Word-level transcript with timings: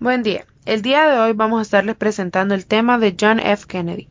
Buen 0.00 0.22
día. 0.22 0.46
El 0.64 0.82
día 0.82 1.08
de 1.08 1.18
hoy 1.18 1.32
vamos 1.32 1.58
a 1.58 1.62
estarles 1.62 1.96
presentando 1.96 2.54
el 2.54 2.66
tema 2.66 2.98
de 2.98 3.16
John 3.20 3.40
F. 3.40 3.64
Kennedy. 3.66 4.08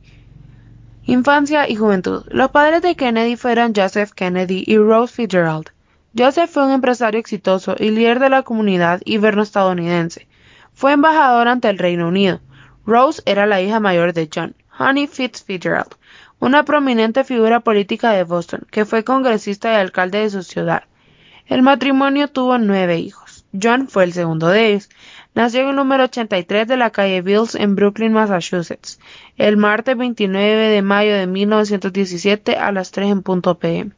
Infancia 1.06 1.70
y 1.70 1.78
juventud. 1.78 2.26
Los 2.28 2.52
padres 2.52 2.82
de 2.82 2.98
Kennedy 2.98 3.38
fueron 3.38 3.72
Joseph 3.74 4.12
Kennedy 4.12 4.66
y 4.68 4.78
Rose 4.78 5.14
Fitzgerald. 5.14 5.72
Joseph 6.14 6.50
fue 6.50 6.66
un 6.66 6.74
empresario 6.74 7.22
exitoso 7.22 7.74
y 7.80 7.92
líder 7.92 8.20
de 8.20 8.30
la 8.30 8.44
comunidad 8.44 9.00
hiberno-estadounidense. 9.06 10.28
Fue 10.74 10.92
embajador 10.92 11.48
ante 11.48 11.70
el 11.70 11.78
Reino 11.78 12.10
Unido. 12.10 12.42
Rose 12.86 13.22
era 13.26 13.46
la 13.46 13.62
hija 13.62 13.80
mayor 13.80 14.12
de 14.12 14.30
John, 14.34 14.56
Honey 14.78 15.08
Fitzgerald, 15.08 15.96
una 16.40 16.66
prominente 16.66 17.24
figura 17.24 17.62
política 17.62 18.12
de 18.12 18.26
Boston, 18.26 18.68
que 18.72 18.84
fue 18.84 19.06
congresista 19.06 19.72
y 19.72 19.76
alcalde 19.78 20.20
de 20.20 20.32
su 20.32 20.44
ciudad. 20.44 20.84
El 21.46 21.62
matrimonio 21.62 22.28
tuvo 22.28 22.58
nueve 22.58 23.00
hijos. 23.00 23.46
John 23.60 23.88
fue 23.88 24.04
el 24.04 24.14
segundo 24.14 24.50
de 24.50 24.68
ellos. 24.68 24.90
Nació 25.38 25.62
en 25.62 25.68
el 25.68 25.76
número 25.76 26.06
83 26.06 26.68
de 26.68 26.78
la 26.78 26.90
calle 26.90 27.22
Bills 27.22 27.54
en 27.54 27.76
Brooklyn, 27.76 28.12
Massachusetts, 28.12 29.00
el 29.36 29.56
martes 29.56 29.96
29 29.96 30.70
de 30.70 30.82
mayo 30.82 31.14
de 31.14 31.28
1917 31.28 32.56
a 32.56 32.72
las 32.72 32.90
3 32.90 33.12
en 33.12 33.22
punto 33.22 33.60
pm. 33.60 33.92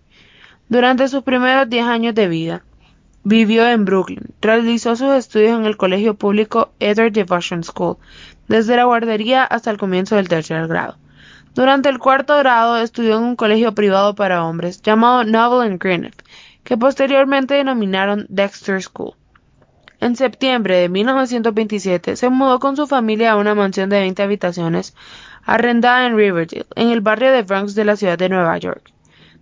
Durante 0.67 1.07
sus 1.07 1.23
primeros 1.23 1.69
10 1.69 1.85
años 1.85 2.13
de 2.13 2.27
vida, 2.27 2.65
vivió 3.23 3.65
en 3.69 3.85
Brooklyn. 3.85 4.33
Realizó 4.41 4.97
sus 4.97 5.13
estudios 5.13 5.57
en 5.57 5.65
el 5.65 5.77
colegio 5.77 6.15
público 6.15 6.73
Edward 6.81 7.13
Devotion 7.13 7.63
School, 7.63 7.95
desde 8.49 8.75
la 8.75 8.83
guardería 8.83 9.45
hasta 9.45 9.71
el 9.71 9.77
comienzo 9.77 10.17
del 10.17 10.27
tercer 10.27 10.67
grado. 10.67 10.97
Durante 11.55 11.87
el 11.87 11.99
cuarto 11.99 12.37
grado 12.37 12.79
estudió 12.79 13.15
en 13.17 13.23
un 13.23 13.35
colegio 13.37 13.73
privado 13.73 14.13
para 14.13 14.43
hombres 14.43 14.81
llamado 14.81 15.23
Novel 15.23 15.71
and 15.71 15.81
Greenwich, 15.81 16.21
que 16.65 16.75
posteriormente 16.75 17.53
denominaron 17.53 18.25
Dexter 18.27 18.83
School. 18.83 19.13
En 20.01 20.15
septiembre 20.15 20.77
de 20.77 20.87
1927 20.87 22.15
se 22.15 22.29
mudó 22.29 22.59
con 22.59 22.77
su 22.77 22.87
familia 22.87 23.33
a 23.33 23.35
una 23.35 23.53
mansión 23.53 23.89
de 23.89 23.99
20 23.99 24.23
habitaciones 24.23 24.95
arrendada 25.43 26.05
en 26.05 26.15
Riverdale, 26.15 26.65
en 26.75 26.89
el 26.89 27.01
barrio 27.01 27.31
de 27.33 27.43
Bronx 27.43 27.75
de 27.75 27.83
la 27.83 27.97
ciudad 27.97 28.17
de 28.17 28.29
Nueva 28.29 28.57
York. 28.57 28.93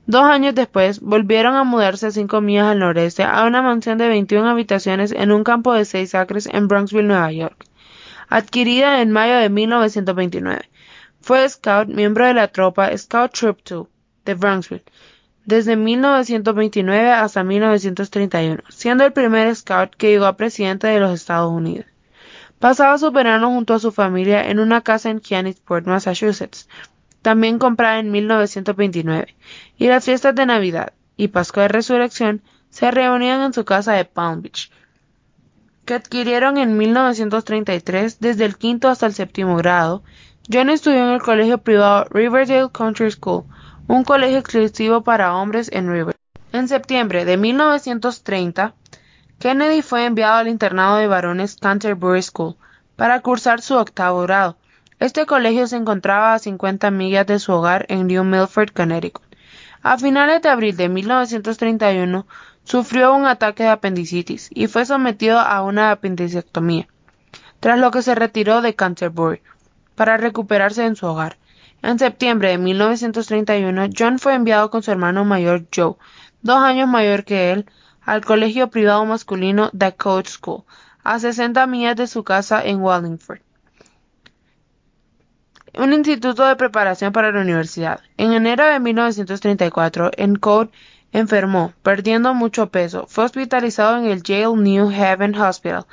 Dos 0.07 0.23
años 0.23 0.55
después 0.55 0.99
volvieron 0.99 1.53
a 1.55 1.63
mudarse 1.63 2.11
cinco 2.11 2.41
millas 2.41 2.67
al 2.67 2.79
noreste 2.79 3.23
a 3.23 3.45
una 3.45 3.61
mansión 3.61 3.99
de 3.99 4.07
21 4.07 4.49
habitaciones 4.49 5.11
en 5.11 5.31
un 5.31 5.43
campo 5.43 5.73
de 5.73 5.85
seis 5.85 6.15
acres 6.15 6.49
en 6.51 6.67
Bronxville, 6.67 7.07
Nueva 7.07 7.31
York, 7.31 7.65
adquirida 8.27 9.01
en 9.01 9.11
mayo 9.11 9.35
de 9.35 9.49
1929. 9.49 10.69
Fue 11.21 11.47
scout, 11.49 11.87
miembro 11.89 12.25
de 12.25 12.33
la 12.33 12.47
tropa 12.47 12.97
Scout 12.97 13.33
Troop 13.33 13.59
2 13.63 13.87
de 14.25 14.33
Bronxville 14.33 14.83
desde 15.47 15.77
1929 15.77 17.09
hasta 17.09 17.41
1931, 17.41 18.63
siendo 18.67 19.05
el 19.05 19.13
primer 19.13 19.55
scout 19.55 19.95
que 19.95 20.09
llegó 20.09 20.25
a 20.25 20.35
presidente 20.35 20.87
de 20.87 20.99
los 20.99 21.13
Estados 21.13 21.49
Unidos. 21.49 21.87
Pasaba 22.59 22.97
su 22.97 23.11
verano 23.11 23.47
junto 23.49 23.73
a 23.73 23.79
su 23.79 23.93
familia 23.93 24.49
en 24.49 24.59
una 24.59 24.81
casa 24.81 25.09
en 25.09 25.21
Kennedyport, 25.21 25.87
Massachusetts, 25.87 26.67
también 27.21 27.59
comprada 27.59 27.99
en 27.99 28.11
1929, 28.11 29.35
y 29.77 29.87
las 29.87 30.03
fiestas 30.03 30.35
de 30.35 30.45
Navidad 30.45 30.91
y 31.15 31.29
Pascua 31.29 31.63
de 31.63 31.69
Resurrección 31.69 32.41
se 32.69 32.91
reunían 32.91 33.41
en 33.41 33.53
su 33.53 33.63
casa 33.63 33.93
de 33.93 34.03
Palm 34.03 34.41
Beach, 34.41 34.69
que 35.85 35.93
adquirieron 35.93 36.57
en 36.57 36.75
1933 36.75 38.19
desde 38.19 38.43
el 38.43 38.57
quinto 38.57 38.89
hasta 38.89 39.05
el 39.05 39.13
séptimo 39.13 39.55
grado. 39.55 40.03
John 40.51 40.69
estudió 40.69 41.05
en 41.05 41.13
el 41.13 41.21
colegio 41.21 41.59
privado 41.59 42.03
Riverdale 42.09 42.69
Country 42.69 43.11
School, 43.11 43.45
un 43.87 44.03
colegio 44.03 44.39
exclusivo 44.39 45.01
para 45.01 45.35
hombres 45.35 45.69
en 45.71 45.89
River. 45.89 46.15
En 46.51 46.67
septiembre 46.67 47.23
de 47.23 47.37
1930, 47.37 48.73
Kennedy 49.39 49.81
fue 49.81 50.05
enviado 50.05 50.35
al 50.35 50.49
internado 50.49 50.97
de 50.97 51.07
varones 51.07 51.55
Canterbury 51.55 52.21
School 52.21 52.57
para 52.97 53.21
cursar 53.21 53.61
su 53.61 53.75
octavo 53.75 54.23
grado. 54.23 54.57
Este 54.99 55.25
colegio 55.25 55.67
se 55.67 55.77
encontraba 55.77 56.33
a 56.33 56.39
50 56.39 56.91
millas 56.91 57.27
de 57.27 57.39
su 57.39 57.53
hogar 57.53 57.85
en 57.87 58.07
New 58.07 58.25
Milford, 58.25 58.71
Connecticut. 58.71 59.23
A 59.83 59.97
finales 59.97 60.41
de 60.41 60.49
abril 60.49 60.75
de 60.75 60.89
1931 60.89 62.27
sufrió 62.65 63.13
un 63.13 63.25
ataque 63.25 63.63
de 63.63 63.69
apendicitis 63.69 64.49
y 64.53 64.67
fue 64.67 64.85
sometido 64.85 65.39
a 65.39 65.61
una 65.61 65.91
apendicectomía, 65.91 66.87
tras 67.61 67.79
lo 67.79 67.91
que 67.91 68.01
se 68.01 68.15
retiró 68.15 68.61
de 68.61 68.75
Canterbury 68.75 69.41
para 69.95 70.17
recuperarse 70.17 70.85
en 70.85 70.97
su 70.97 71.05
hogar. 71.05 71.37
En 71.81 71.99
septiembre 71.99 72.49
de 72.49 72.57
1931, 72.57 73.89
John 73.97 74.19
fue 74.19 74.33
enviado 74.33 74.69
con 74.71 74.81
su 74.83 74.91
hermano 74.91 75.25
mayor 75.25 75.67
Joe, 75.73 75.95
dos 76.41 76.57
años 76.57 76.87
mayor 76.87 77.23
que 77.23 77.51
él, 77.51 77.69
al 78.01 78.25
colegio 78.25 78.69
privado 78.69 79.05
masculino 79.05 79.69
The 79.77 79.95
Coach 79.95 80.29
School, 80.29 80.63
a 81.03 81.19
60 81.19 81.67
millas 81.67 81.95
de 81.95 82.07
su 82.07 82.23
casa 82.23 82.63
en 82.63 82.81
Wallingford, 82.81 83.41
un 85.75 85.93
instituto 85.93 86.45
de 86.45 86.55
preparación 86.55 87.13
para 87.13 87.31
la 87.31 87.41
universidad. 87.41 88.01
En 88.17 88.33
enero 88.33 88.65
de 88.65 88.79
1934, 88.79 90.11
en 90.17 90.35
Code 90.35 90.71
enfermó, 91.11 91.73
perdiendo 91.83 92.33
mucho 92.33 92.71
peso. 92.71 93.05
Fue 93.07 93.25
hospitalizado 93.25 93.97
en 93.97 94.05
el 94.05 94.23
Yale 94.23 94.55
New 94.55 94.89
Haven 94.89 95.35
Hospital 95.35 95.85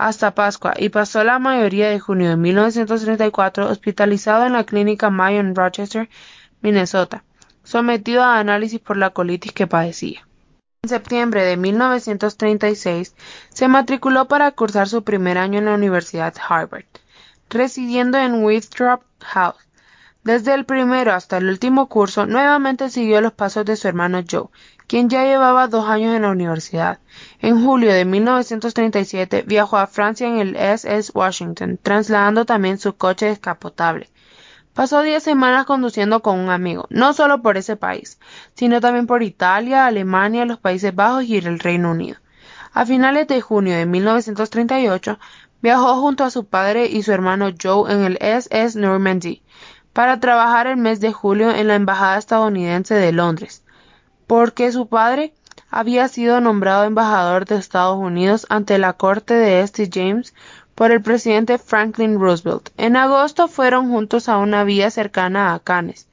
hasta 0.00 0.34
Pascua 0.34 0.72
y 0.78 0.88
pasó 0.88 1.22
la 1.24 1.38
mayoría 1.38 1.90
de 1.90 2.00
junio 2.00 2.30
de 2.30 2.36
1934 2.36 3.68
hospitalizado 3.68 4.46
en 4.46 4.54
la 4.54 4.64
clínica 4.64 5.10
Mayo 5.10 5.40
en 5.40 5.54
Rochester, 5.54 6.08
Minnesota, 6.62 7.22
sometido 7.64 8.22
a 8.22 8.38
análisis 8.38 8.80
por 8.80 8.96
la 8.96 9.10
colitis 9.10 9.52
que 9.52 9.66
padecía. 9.66 10.26
En 10.82 10.88
septiembre 10.88 11.44
de 11.44 11.58
1936 11.58 13.14
se 13.50 13.68
matriculó 13.68 14.26
para 14.26 14.50
cursar 14.52 14.88
su 14.88 15.04
primer 15.04 15.36
año 15.36 15.58
en 15.58 15.66
la 15.66 15.74
Universidad 15.74 16.34
Harvard, 16.48 16.86
residiendo 17.50 18.16
en 18.16 18.42
Winthrop 18.42 19.02
House. 19.20 19.68
Desde 20.24 20.54
el 20.54 20.64
primero 20.64 21.12
hasta 21.12 21.36
el 21.36 21.48
último 21.50 21.90
curso, 21.90 22.24
nuevamente 22.24 22.88
siguió 22.88 23.20
los 23.20 23.34
pasos 23.34 23.66
de 23.66 23.76
su 23.76 23.86
hermano 23.86 24.22
Joe, 24.28 24.48
quien 24.90 25.08
ya 25.08 25.22
llevaba 25.22 25.68
dos 25.68 25.88
años 25.88 26.16
en 26.16 26.22
la 26.22 26.30
universidad. 26.30 26.98
En 27.38 27.64
julio 27.64 27.92
de 27.92 28.04
1937 28.04 29.44
viajó 29.46 29.76
a 29.76 29.86
Francia 29.86 30.26
en 30.26 30.40
el 30.40 30.56
SS 30.56 31.12
Washington, 31.14 31.78
trasladando 31.80 32.44
también 32.44 32.76
su 32.76 32.96
coche 32.96 33.26
descapotable. 33.26 34.10
Pasó 34.74 35.02
diez 35.02 35.22
semanas 35.22 35.64
conduciendo 35.64 36.22
con 36.22 36.40
un 36.40 36.50
amigo, 36.50 36.88
no 36.90 37.12
solo 37.12 37.40
por 37.40 37.56
ese 37.56 37.76
país, 37.76 38.18
sino 38.56 38.80
también 38.80 39.06
por 39.06 39.22
Italia, 39.22 39.86
Alemania, 39.86 40.44
los 40.44 40.58
Países 40.58 40.92
Bajos 40.92 41.22
y 41.22 41.36
el 41.36 41.60
Reino 41.60 41.92
Unido. 41.92 42.18
A 42.72 42.84
finales 42.84 43.28
de 43.28 43.40
junio 43.40 43.76
de 43.76 43.86
1938 43.86 45.20
viajó 45.62 46.00
junto 46.00 46.24
a 46.24 46.30
su 46.30 46.46
padre 46.46 46.86
y 46.86 47.04
su 47.04 47.12
hermano 47.12 47.50
Joe 47.62 47.92
en 47.92 48.00
el 48.02 48.18
SS 48.20 48.76
Normandy 48.76 49.44
para 49.92 50.18
trabajar 50.18 50.66
el 50.66 50.78
mes 50.78 50.98
de 50.98 51.12
julio 51.12 51.52
en 51.52 51.68
la 51.68 51.76
Embajada 51.76 52.18
estadounidense 52.18 52.94
de 52.94 53.12
Londres 53.12 53.62
porque 54.30 54.70
su 54.70 54.86
padre 54.86 55.34
había 55.72 56.06
sido 56.06 56.40
nombrado 56.40 56.84
embajador 56.84 57.46
de 57.46 57.56
Estados 57.56 57.98
Unidos 57.98 58.46
ante 58.48 58.78
la 58.78 58.92
corte 58.92 59.34
de 59.34 59.62
este 59.62 59.90
James 59.92 60.34
por 60.76 60.92
el 60.92 61.02
presidente 61.02 61.58
Franklin 61.58 62.20
Roosevelt. 62.20 62.68
En 62.76 62.94
agosto 62.94 63.48
fueron 63.48 63.90
juntos 63.90 64.28
a 64.28 64.38
una 64.38 64.62
vía 64.62 64.88
cercana 64.92 65.52
a 65.52 65.58
Cannes. 65.58 66.08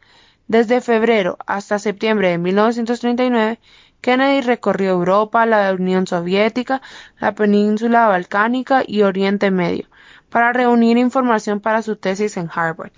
Desde 0.48 0.82
febrero 0.82 1.38
hasta 1.46 1.78
septiembre 1.78 2.30
de 2.30 2.40
1939, 2.40 3.60
Kennedy 4.02 4.42
recorrió 4.42 4.94
Europa, 4.94 5.46
la 5.46 5.72
Unión 5.72 6.08
Soviética, 6.08 6.82
la 7.20 7.36
península 7.36 8.08
balcánica 8.08 8.82
y 8.84 9.04
Oriente 9.04 9.52
Medio 9.52 9.86
para 10.32 10.54
reunir 10.54 10.98
información 10.98 11.60
para 11.60 11.84
su 11.84 11.98
tesis 11.98 12.36
en 12.38 12.50
Harvard. 12.52 12.94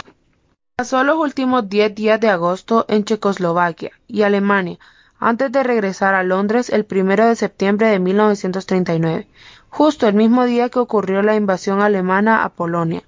Pasó 0.77 1.03
los 1.03 1.17
últimos 1.17 1.67
diez 1.67 1.93
días 1.93 2.21
de 2.21 2.29
agosto 2.29 2.85
en 2.87 3.03
Checoslovaquia 3.03 3.91
y 4.07 4.21
Alemania, 4.21 4.79
antes 5.19 5.51
de 5.51 5.63
regresar 5.63 6.15
a 6.15 6.23
Londres 6.23 6.69
el 6.69 6.85
primero 6.85 7.27
de 7.27 7.35
septiembre 7.35 7.87
de 7.87 7.99
1939, 7.99 9.27
justo 9.69 10.07
el 10.07 10.15
mismo 10.15 10.45
día 10.45 10.69
que 10.69 10.79
ocurrió 10.79 11.21
la 11.21 11.35
invasión 11.35 11.81
alemana 11.81 12.43
a 12.43 12.49
Polonia. 12.49 13.03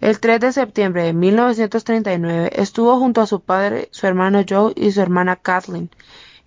El 0.00 0.20
3 0.20 0.38
de 0.40 0.52
septiembre 0.52 1.02
de 1.02 1.12
1939 1.12 2.52
estuvo 2.54 2.96
junto 2.98 3.20
a 3.20 3.26
su 3.26 3.40
padre, 3.40 3.88
su 3.90 4.06
hermano 4.06 4.44
Joe 4.48 4.72
y 4.76 4.92
su 4.92 5.00
hermana 5.00 5.34
Kathleen 5.34 5.90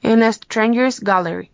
en 0.01 0.21
la 0.21 0.31
Strangers 0.31 1.01
Gallery 1.01 1.51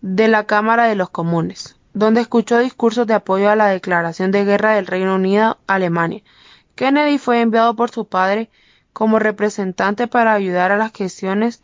de 0.00 0.28
la 0.28 0.46
Cámara 0.46 0.84
de 0.84 0.94
los 0.94 1.10
Comunes, 1.10 1.76
donde 1.94 2.20
escuchó 2.20 2.58
discursos 2.58 3.08
de 3.08 3.14
apoyo 3.14 3.50
a 3.50 3.56
la 3.56 3.66
declaración 3.66 4.30
de 4.30 4.44
guerra 4.44 4.74
del 4.74 4.86
Reino 4.86 5.16
Unido 5.16 5.58
a 5.66 5.74
Alemania. 5.74 6.22
Kennedy 6.76 7.18
fue 7.18 7.40
enviado 7.40 7.74
por 7.74 7.90
su 7.90 8.06
padre 8.06 8.48
como 8.92 9.18
representante 9.18 10.06
para 10.06 10.34
ayudar 10.34 10.70
a 10.70 10.76
las 10.76 10.92
gestiones 10.92 11.62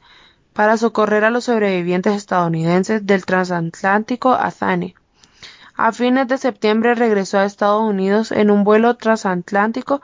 para 0.59 0.77
socorrer 0.77 1.23
a 1.23 1.31
los 1.31 1.45
sobrevivientes 1.45 2.17
estadounidenses 2.17 3.07
del 3.07 3.25
transatlántico 3.25 4.33
Azane. 4.33 4.97
A 5.77 5.93
fines 5.93 6.27
de 6.27 6.37
septiembre 6.37 6.97
regresó 6.97 7.39
a 7.39 7.45
Estados 7.45 7.89
Unidos 7.89 8.33
en 8.33 8.51
un 8.51 8.65
vuelo 8.65 8.97
transatlántico 8.97 10.03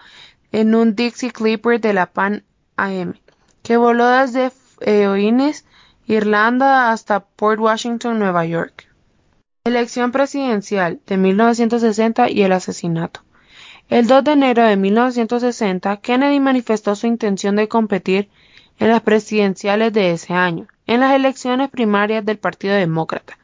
en 0.52 0.76
un 0.76 0.94
Dixie 0.94 1.32
Clipper 1.32 1.80
de 1.80 1.92
la 1.92 2.06
Pan 2.06 2.44
AM, 2.76 3.14
que 3.64 3.76
voló 3.76 4.06
desde 4.06 4.52
Eoines, 4.80 5.64
Irlanda 6.06 6.92
hasta 6.92 7.18
Port 7.18 7.58
Washington, 7.58 8.20
Nueva 8.20 8.46
York. 8.46 8.86
Elección 9.64 10.12
presidencial 10.12 11.00
de 11.04 11.16
1960 11.16 12.30
y 12.30 12.42
el 12.42 12.52
asesinato. 12.52 13.22
El 13.88 14.06
2 14.06 14.22
de 14.22 14.30
enero 14.30 14.62
de 14.62 14.76
1960, 14.76 15.96
Kennedy 15.96 16.38
manifestó 16.38 16.94
su 16.94 17.08
intención 17.08 17.56
de 17.56 17.66
competir 17.66 18.30
en 18.78 18.88
las 18.88 19.02
presidenciales 19.02 19.92
de 19.92 20.12
ese 20.12 20.34
año, 20.34 20.66
en 20.86 21.00
las 21.00 21.14
elecciones 21.14 21.70
primarias 21.70 22.24
del 22.24 22.38
Partido 22.38 22.74
Demócrata. 22.74 23.38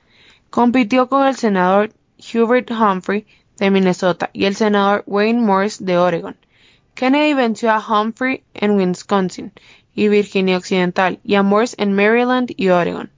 Compitió 0.50 1.08
con 1.08 1.26
el 1.26 1.36
senador 1.36 1.92
Hubert 2.34 2.70
Humphrey 2.70 3.26
de 3.58 3.70
Minnesota 3.70 4.30
y 4.32 4.46
el 4.46 4.56
senador 4.56 5.04
Wayne 5.06 5.40
Morse 5.40 5.84
de 5.84 5.98
Oregon. 5.98 6.36
Kennedy 6.94 7.34
venció 7.34 7.70
a 7.70 7.78
Humphrey 7.78 8.42
en 8.54 8.72
Wisconsin 8.72 9.52
y 9.94 10.08
Virginia 10.08 10.56
Occidental 10.56 11.20
y 11.24 11.34
a 11.36 11.42
Morse 11.42 11.76
en 11.78 11.92
Maryland 11.94 12.52
y 12.56 12.68
Oregon. 12.68 13.10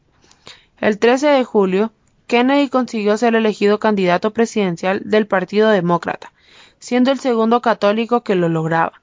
El 0.78 0.98
13 0.98 1.28
de 1.28 1.44
julio, 1.44 1.92
Kennedy 2.26 2.68
consiguió 2.68 3.16
ser 3.18 3.34
elegido 3.34 3.78
candidato 3.78 4.32
presidencial 4.32 5.02
del 5.04 5.26
Partido 5.26 5.70
Demócrata, 5.70 6.32
siendo 6.78 7.10
el 7.10 7.20
segundo 7.20 7.60
católico 7.60 8.22
que 8.22 8.34
lo 8.34 8.48
lograba. 8.48 9.01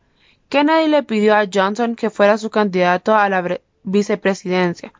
Kennedy 0.49 0.87
le 0.87 1.03
pidió 1.03 1.35
a 1.35 1.47
Johnson 1.51 1.95
que 1.95 2.09
fuera 2.09 2.39
su 2.39 2.49
candidato 2.49 3.15
a 3.15 3.29
la 3.29 3.59
vicepresidencia, 3.83 4.91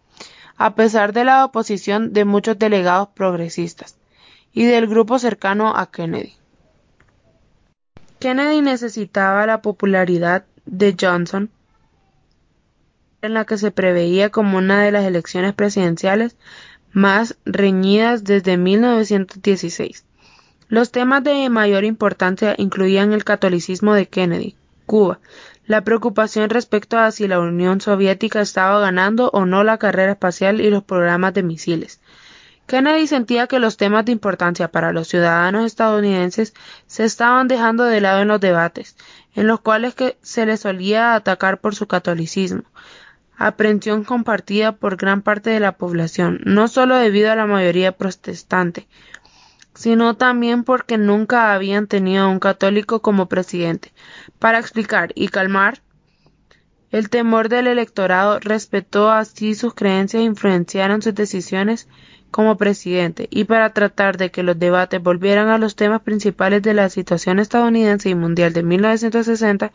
a 0.57 0.75
pesar 0.75 1.12
de 1.12 1.24
la 1.24 1.44
oposición 1.44 2.13
de 2.13 2.24
muchos 2.24 2.60
delegados 2.60 3.10
progresistas 3.10 3.98
y 4.54 4.66
del 4.66 4.88
grupo 4.88 5.18
cercano 5.18 5.75
a 5.75 5.90
Kennedy. 5.90 6.36
Kennedy 8.19 8.62
necesitaba 8.62 9.48
la 9.48 9.62
popularidad 9.62 10.46
de 10.66 10.96
Johnson 11.00 11.50
en 13.22 13.34
la 13.34 13.46
que 13.46 13.57
se 13.57 13.72
preveía 13.72 14.30
como 14.30 14.57
una 14.57 14.84
de 14.84 14.92
las 14.92 15.06
elecciones 15.06 15.54
presidenciales 15.54 16.38
más 16.92 17.38
reñidas 17.46 18.24
desde 18.24 18.57
1916. 18.57 20.06
Los 20.68 20.92
temas 20.92 21.24
de 21.24 21.50
mayor 21.50 21.86
importancia 21.86 22.54
incluían 22.57 23.13
el 23.13 23.24
catolicismo 23.24 23.94
de 23.94 24.07
Kennedy, 24.07 24.56
Cuba, 24.89 25.19
la 25.68 25.83
preocupación 25.83 26.50
respecto 26.50 26.97
a 26.97 27.12
si 27.12 27.27
la 27.27 27.39
Unión 27.39 27.80
Soviética 27.80 28.41
estaba 28.41 28.80
ganando 28.80 29.30
o 29.33 29.45
no 29.45 29.63
la 29.63 29.77
carrera 29.77 30.13
espacial 30.13 30.62
y 30.62 30.71
los 30.71 30.83
programas 30.83 31.36
de 31.36 31.44
misiles. 31.44 32.01
Kennedy 32.65 33.06
sentía 33.06 33.45
que 33.45 33.59
los 33.59 33.77
temas 33.77 34.06
de 34.06 34.13
importancia 34.13 34.71
para 34.71 34.91
los 34.91 35.07
ciudadanos 35.07 35.65
estadounidenses 35.65 36.56
se 36.88 37.06
estaban 37.06 37.47
dejando 37.47 37.83
de 37.83 38.01
lado 38.01 38.24
en 38.24 38.30
los 38.30 38.41
debates, 38.41 38.97
en 39.36 39.45
los 39.45 39.59
cuales 39.59 39.94
se 40.24 40.47
le 40.47 40.57
solía 40.57 41.13
atacar 41.13 41.62
por 41.62 41.75
su 41.75 41.86
catolicismo, 41.86 42.63
aprensión 43.38 44.03
compartida 44.03 44.71
por 44.71 44.97
gran 44.97 45.21
parte 45.21 45.51
de 45.51 45.59
la 45.59 45.74
población, 45.74 46.41
no 46.45 46.68
solo 46.68 46.95
debido 46.95 47.31
a 47.31 47.36
la 47.36 47.45
mayoría 47.45 47.91
protestante, 47.91 48.88
sino 49.80 50.18
también 50.18 50.66
porque 50.66 50.98
nunca 50.98 51.54
habían 51.54 51.88
tenido 51.88 52.30
un 52.30 52.40
católico 52.40 53.02
como 53.02 53.28
presidente. 53.28 53.94
Para 54.38 54.60
explicar 54.60 55.14
y 55.16 55.30
calmar 55.30 55.80
el 56.92 57.10
temor 57.10 57.48
del 57.48 57.68
electorado, 57.68 58.40
respetó 58.42 59.10
así 59.10 59.56
sus 59.56 59.74
creencias 59.74 60.20
e 60.20 60.26
influenciaron 60.26 61.02
sus 61.02 61.16
decisiones 61.16 61.88
como 62.30 62.58
presidente, 62.58 63.30
y 63.31 63.46
para 63.46 63.72
tratar 63.72 64.18
de 64.18 64.31
que 64.31 64.44
los 64.44 64.60
debates 64.60 65.02
volvieran 65.02 65.48
a 65.48 65.58
los 65.58 65.78
temas 65.78 66.02
principales 66.02 66.62
de 66.62 66.74
la 66.74 66.90
situación 66.90 67.40
estadounidense 67.40 68.10
y 68.10 68.16
mundial 68.16 68.52
de 68.52 68.64
1960, 68.64 69.72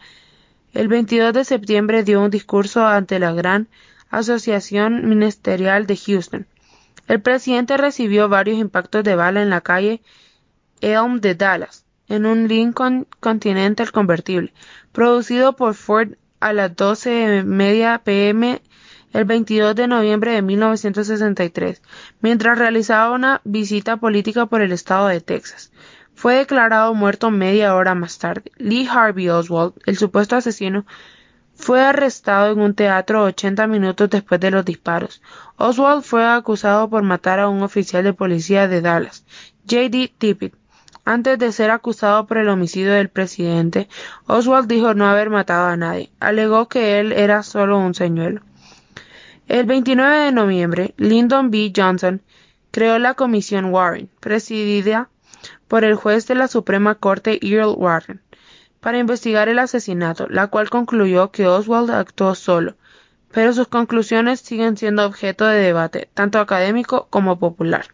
el 0.75 0.89
22 0.89 1.33
de 1.33 1.45
septiembre 1.47 2.05
dio 2.05 2.21
un 2.21 2.31
discurso 2.31 2.87
ante 2.87 3.19
la 3.19 3.33
Gran 3.33 3.69
Asociación 4.11 5.09
Ministerial 5.09 5.87
de 5.87 5.97
Houston. 5.97 6.47
El 7.07 7.21
presidente 7.21 7.77
recibió 7.77 8.29
varios 8.29 8.59
impactos 8.59 9.05
de 9.05 9.15
bala 9.15 9.43
en 9.43 9.51
la 9.51 9.61
calle 9.61 10.03
Elm 10.81 11.21
de 11.21 11.35
Dallas, 11.35 11.85
en 12.09 12.27
un 12.27 12.49
Lincoln 12.49 13.07
Continental 13.21 13.93
convertible, 13.93 14.53
producido 14.93 15.57
por 15.57 15.75
Ford 15.75 16.15
a 16.41 16.53
las 16.53 16.75
12:30 16.77 18.03
pm 18.03 18.63
el 19.13 19.25
22 19.25 19.77
de 19.77 19.87
noviembre 19.87 20.33
de 20.33 20.43
1963, 20.43 21.81
mientras 22.21 22.59
realizaba 22.59 23.13
una 23.15 23.41
visita 23.45 23.97
política 23.97 24.47
por 24.47 24.61
el 24.61 24.73
estado 24.73 25.07
de 25.07 25.21
Texas. 25.21 25.73
Fue 26.15 26.35
declarado 26.35 26.95
muerto 26.95 27.31
media 27.31 27.75
hora 27.75 27.95
más 27.95 28.19
tarde. 28.19 28.51
Lee 28.57 28.89
Harvey 28.91 29.29
Oswald, 29.29 29.75
el 29.87 29.97
supuesto 29.97 30.37
asesino, 30.37 30.85
fue 31.55 31.81
arrestado 31.81 32.53
en 32.53 32.61
un 32.61 32.75
teatro 32.75 33.25
80 33.25 33.67
minutos 33.67 34.11
después 34.11 34.41
de 34.41 34.51
los 34.51 34.65
disparos. 34.65 35.23
Oswald 35.57 36.03
fue 36.03 36.27
acusado 36.27 36.91
por 36.91 37.03
matar 37.03 37.41
a 37.41 37.49
un 37.49 37.63
oficial 37.63 38.05
de 38.05 38.13
policía 38.13 38.69
de 38.69 38.81
Dallas, 38.81 39.25
J.D. 39.69 40.13
Tippit. 40.19 40.55
Antes 41.07 41.39
de 41.39 41.53
ser 41.53 41.71
acusado 41.71 42.27
por 42.27 42.39
el 42.39 42.49
homicidio 42.49 42.93
del 42.93 43.11
presidente, 43.11 43.89
Oswald 44.27 44.67
dijo 44.67 44.95
no 44.95 45.07
haber 45.07 45.29
matado 45.29 45.67
a 45.67 45.77
nadie. 45.77 46.11
Alegó 46.19 46.69
que 46.69 46.99
él 46.99 47.13
era 47.13 47.43
solo 47.43 47.79
un 47.79 47.95
señuelo. 47.95 48.41
El 49.47 49.67
29 49.67 50.17
de 50.17 50.33
noviembre, 50.33 50.95
Lyndon 50.97 51.51
B. 51.51 51.73
Johnson 51.77 52.23
creó 52.71 52.99
la 52.99 53.13
Comisión 53.13 53.67
Warren, 53.67 54.09
presidida 54.19 55.11
por 55.69 55.85
el 55.85 55.95
juez 55.95 56.27
de 56.27 56.35
la 56.35 56.49
Suprema 56.49 56.95
Corte 56.95 57.39
Earl 57.47 57.75
Warren, 57.77 58.23
para 58.85 58.99
investigar 58.99 59.49
el 59.49 59.59
asesinato, 59.59 60.27
la 60.29 60.49
cual 60.49 60.69
concluyó 60.69 61.31
que 61.31 61.47
Oswald 61.47 61.91
actuó 61.91 62.35
solo, 62.35 62.75
pero 63.33 63.55
sus 63.55 63.67
conclusiones 63.67 64.41
siguen 64.41 64.77
siendo 64.77 65.07
objeto 65.07 65.47
de 65.47 65.57
debate, 65.57 66.11
tanto 66.13 66.39
académico 66.39 67.07
como 67.09 67.39
popular. 67.39 67.87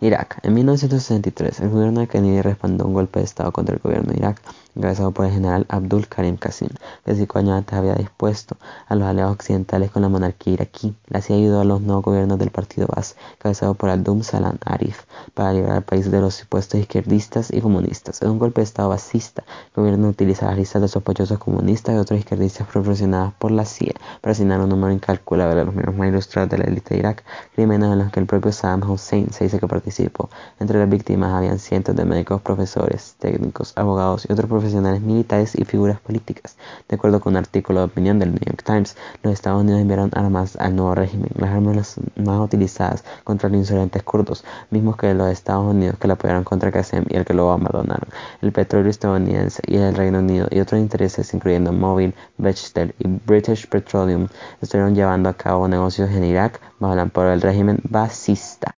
Irak. 0.00 0.38
En 0.44 0.54
1963, 0.54 1.58
el 1.58 1.70
gobierno 1.70 2.02
de 2.02 2.06
Kennedy 2.06 2.40
respaldó 2.40 2.86
un 2.86 2.94
golpe 2.94 3.18
de 3.18 3.24
Estado 3.24 3.50
contra 3.50 3.74
el 3.74 3.80
gobierno 3.82 4.12
de 4.12 4.18
Irak 4.18 4.40
encabezado 4.78 5.10
por 5.10 5.26
el 5.26 5.32
general 5.32 5.66
Abdul 5.68 6.06
Karim 6.06 6.36
Qasim, 6.36 6.68
que 7.04 7.14
cinco 7.14 7.40
años 7.40 7.58
antes 7.58 7.76
había 7.76 7.94
dispuesto 7.94 8.56
a 8.86 8.94
los 8.94 9.08
aliados 9.08 9.32
occidentales 9.32 9.90
con 9.90 10.02
la 10.02 10.08
monarquía 10.08 10.54
iraquí. 10.54 10.94
La 11.08 11.20
CIA 11.20 11.36
ayudó 11.36 11.60
a 11.60 11.64
los 11.64 11.80
nuevos 11.80 12.04
gobiernos 12.04 12.38
del 12.38 12.50
partido 12.50 12.86
Baas, 12.86 13.16
encabezado 13.34 13.74
por 13.74 13.90
Abdul 13.90 14.22
Salam 14.22 14.56
Arif, 14.64 15.02
para 15.34 15.52
liberar 15.52 15.78
al 15.78 15.82
país 15.82 16.10
de 16.10 16.20
los 16.20 16.34
supuestos 16.34 16.80
izquierdistas 16.80 17.52
y 17.52 17.60
comunistas. 17.60 18.22
En 18.22 18.30
un 18.30 18.38
golpe 18.38 18.60
de 18.60 18.66
Estado 18.66 18.88
basista, 18.88 19.42
el 19.74 19.82
gobierno 19.82 20.08
utiliza 20.08 20.46
las 20.46 20.56
listas 20.56 20.80
de 20.80 20.88
sospechosos 20.88 21.38
comunistas 21.38 21.96
y 21.96 21.98
otros 21.98 22.20
izquierdistas 22.20 22.68
proporcionadas 22.68 23.34
por 23.34 23.50
la 23.50 23.64
CIA 23.64 23.94
para 24.20 24.32
asignar 24.32 24.60
un 24.60 24.68
número 24.68 24.92
incalculable 24.92 25.56
de 25.56 25.64
los 25.64 25.74
miembros 25.74 25.96
más 25.96 26.08
ilustrados 26.08 26.50
de 26.50 26.58
la 26.58 26.64
élite 26.64 26.94
de 26.94 27.00
Irak, 27.00 27.24
crímenes 27.54 27.90
en 27.90 27.98
los 27.98 28.12
que 28.12 28.20
el 28.20 28.26
propio 28.26 28.52
Saddam 28.52 28.88
Hussein 28.88 29.32
se 29.32 29.44
dice 29.44 29.58
que 29.58 29.66
participó. 29.66 30.30
Entre 30.60 30.78
las 30.78 30.88
víctimas 30.88 31.32
habían 31.32 31.58
cientos 31.58 31.96
de 31.96 32.04
médicos, 32.04 32.40
profesores, 32.42 33.16
técnicos, 33.18 33.72
abogados 33.76 34.24
y 34.28 34.32
otros 34.32 34.48
profesionales 34.48 34.67
profesionales 34.68 35.00
militares 35.00 35.54
y 35.58 35.64
figuras 35.64 35.98
políticas. 35.98 36.58
De 36.88 36.96
acuerdo 36.96 37.20
con 37.20 37.32
un 37.32 37.36
artículo 37.38 37.80
de 37.80 37.86
opinión 37.86 38.18
del 38.18 38.32
New 38.32 38.40
York 38.44 38.62
Times, 38.62 38.96
los 39.22 39.32
Estados 39.32 39.62
Unidos 39.62 39.80
enviaron 39.80 40.10
armas 40.12 40.56
al 40.56 40.76
nuevo 40.76 40.94
régimen, 40.94 41.30
las 41.36 41.50
armas 41.50 41.96
más 42.16 42.40
utilizadas 42.40 43.02
contra 43.24 43.48
los 43.48 43.58
insurgentes 43.60 44.02
kurdos, 44.02 44.44
mismos 44.70 44.98
que 44.98 45.14
los 45.14 45.30
Estados 45.30 45.64
Unidos 45.64 45.96
que 45.98 46.06
la 46.06 46.14
apoyaron 46.14 46.44
contra 46.44 46.70
Qasem 46.70 47.06
y 47.08 47.16
el 47.16 47.24
que 47.24 47.32
luego 47.32 47.52
abandonaron. 47.52 48.08
El 48.42 48.52
petróleo 48.52 48.90
estadounidense 48.90 49.62
y 49.66 49.78
el 49.78 49.94
Reino 49.94 50.18
Unido 50.18 50.48
y 50.50 50.60
otros 50.60 50.78
intereses, 50.78 51.32
incluyendo 51.32 51.72
Mobil, 51.72 52.14
Bechtel 52.36 52.94
y 52.98 53.08
British 53.08 53.66
Petroleum, 53.68 54.28
estuvieron 54.60 54.94
llevando 54.94 55.30
a 55.30 55.34
cabo 55.34 55.66
negocios 55.66 56.10
en 56.10 56.24
Irak 56.24 56.60
bajo 56.78 56.92
el 56.92 57.00
amparo 57.00 57.30
del 57.30 57.40
régimen 57.40 57.80
basista. 57.84 58.74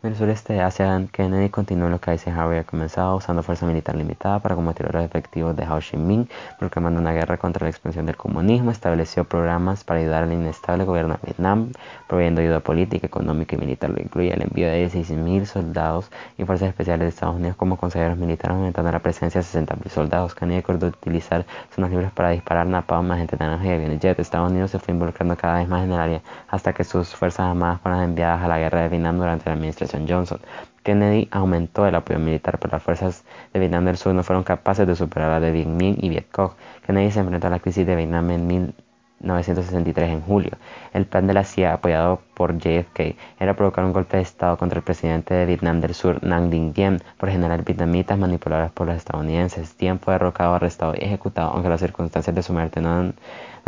En 0.00 0.10
el 0.10 0.16
sureste 0.16 0.52
de 0.52 0.60
Asia, 0.60 1.08
Kennedy 1.10 1.48
continuó 1.48 1.88
lo 1.88 2.00
que 2.00 2.12
Eisenhower 2.12 2.50
había 2.50 2.62
comenzado, 2.62 3.16
usando 3.16 3.42
fuerza 3.42 3.66
militar 3.66 3.96
limitada 3.96 4.38
para 4.38 4.54
combatir 4.54 4.86
los 4.94 5.02
efectivos 5.02 5.56
de 5.56 5.66
Ho 5.68 5.80
Chi 5.80 5.96
Minh, 5.96 6.28
proclamando 6.56 7.00
una 7.00 7.12
guerra 7.12 7.36
contra 7.36 7.64
la 7.64 7.70
expansión 7.70 8.06
del 8.06 8.16
comunismo, 8.16 8.70
estableció 8.70 9.24
programas 9.24 9.82
para 9.82 9.98
ayudar 9.98 10.22
al 10.22 10.32
inestable 10.32 10.84
gobierno 10.84 11.14
de 11.14 11.20
Vietnam, 11.24 11.72
proveyendo 12.06 12.40
ayuda 12.40 12.60
política, 12.60 13.08
económica 13.08 13.56
y 13.56 13.58
militar. 13.58 13.90
Lo 13.90 14.00
incluía 14.00 14.34
el 14.34 14.42
envío 14.42 14.68
de 14.68 14.86
16.000 14.86 15.46
soldados 15.46 16.12
y 16.36 16.44
fuerzas 16.44 16.68
especiales 16.68 17.00
de 17.00 17.08
Estados 17.08 17.34
Unidos 17.34 17.56
como 17.56 17.76
consejeros 17.76 18.16
militares, 18.16 18.56
aumentando 18.56 18.92
la 18.92 19.00
presencia 19.00 19.40
de 19.40 19.46
60.000 19.48 19.88
soldados. 19.88 20.36
Kennedy 20.36 20.60
acordó 20.60 20.86
utilizar 20.86 21.44
zonas 21.74 21.90
libres 21.90 22.12
para 22.12 22.30
disparar 22.30 22.68
napalm, 22.68 23.10
agentes 23.10 23.36
de 23.36 23.44
y 23.44 23.72
aviones 23.72 23.98
jet. 23.98 24.16
Estados 24.20 24.52
Unidos 24.52 24.70
se 24.70 24.78
fue 24.78 24.94
involucrando 24.94 25.36
cada 25.36 25.58
vez 25.58 25.68
más 25.68 25.82
en 25.82 25.90
el 25.90 25.98
área 25.98 26.22
hasta 26.46 26.72
que 26.72 26.84
sus 26.84 27.16
fuerzas 27.16 27.48
armadas 27.48 27.80
fueron 27.80 28.00
enviadas 28.00 28.44
a 28.44 28.46
la 28.46 28.58
guerra 28.58 28.82
de 28.82 28.90
Vietnam 28.90 29.18
durante 29.18 29.46
la 29.46 29.54
administración 29.54 29.87
Johnson. 30.08 30.40
Kennedy 30.82 31.28
aumentó 31.30 31.86
el 31.86 31.94
apoyo 31.94 32.18
militar, 32.18 32.58
pero 32.58 32.72
las 32.72 32.82
fuerzas 32.82 33.24
de 33.52 33.60
Vietnam 33.60 33.84
del 33.84 33.96
Sur 33.96 34.14
no 34.14 34.22
fueron 34.22 34.44
capaces 34.44 34.86
de 34.86 34.96
superar 34.96 35.32
a 35.32 35.40
de 35.40 35.50
Viet 35.52 35.68
Minh 35.68 35.98
y 36.00 36.08
Viet 36.08 36.30
Cong. 36.30 36.52
Kennedy 36.86 37.10
se 37.10 37.20
enfrentó 37.20 37.46
a 37.46 37.50
la 37.50 37.58
crisis 37.58 37.86
de 37.86 37.94
Vietnam 37.94 38.30
en 38.30 38.46
1963 38.46 40.08
en 40.10 40.22
julio. 40.22 40.52
El 40.94 41.04
plan 41.04 41.26
de 41.26 41.34
la 41.34 41.44
CIA, 41.44 41.74
apoyado 41.74 42.22
por 42.34 42.56
JFK, 42.56 43.16
era 43.38 43.54
provocar 43.54 43.84
un 43.84 43.92
golpe 43.92 44.16
de 44.16 44.22
Estado 44.22 44.56
contra 44.56 44.78
el 44.78 44.84
presidente 44.84 45.34
de 45.34 45.44
Vietnam 45.44 45.80
del 45.80 45.94
Sur, 45.94 46.22
Nang 46.22 46.50
Dinh 46.50 46.72
Diem, 46.72 46.98
por 47.18 47.28
general 47.28 47.62
vietnamitas 47.62 48.18
manipulados 48.18 48.70
por 48.72 48.86
los 48.86 48.96
estadounidenses. 48.96 49.76
Diem 49.76 49.98
fue 49.98 50.14
derrocado, 50.14 50.54
arrestado 50.54 50.94
y 50.94 51.04
ejecutado, 51.04 51.50
aunque 51.50 51.68
las 51.68 51.80
circunstancias 51.80 52.34
de 52.34 52.42
su 52.42 52.52
muerte 52.52 52.80
no 52.80 53.12